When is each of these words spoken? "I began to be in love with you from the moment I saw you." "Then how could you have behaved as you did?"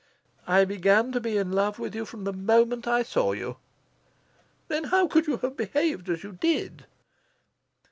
"I 0.47 0.65
began 0.65 1.11
to 1.11 1.19
be 1.19 1.37
in 1.37 1.51
love 1.51 1.77
with 1.77 1.93
you 1.93 2.05
from 2.05 2.23
the 2.23 2.33
moment 2.33 2.87
I 2.87 3.03
saw 3.03 3.33
you." 3.33 3.57
"Then 4.67 4.85
how 4.85 5.05
could 5.07 5.27
you 5.27 5.37
have 5.43 5.55
behaved 5.55 6.09
as 6.09 6.23
you 6.23 6.31
did?" 6.31 6.87